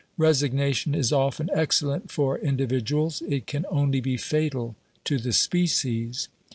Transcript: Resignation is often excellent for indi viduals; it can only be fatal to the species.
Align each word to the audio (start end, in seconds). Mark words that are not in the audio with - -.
Resignation 0.17 0.95
is 0.95 1.11
often 1.13 1.51
excellent 1.53 2.09
for 2.11 2.35
indi 2.39 2.65
viduals; 2.65 3.21
it 3.31 3.45
can 3.45 3.67
only 3.69 4.01
be 4.01 4.17
fatal 4.17 4.75
to 5.03 5.19
the 5.19 5.31
species. 5.31 6.27